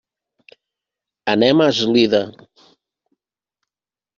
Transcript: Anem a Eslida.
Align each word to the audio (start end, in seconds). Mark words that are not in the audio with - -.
Anem 1.33 1.61
a 1.61 1.67
Eslida. 1.73 2.23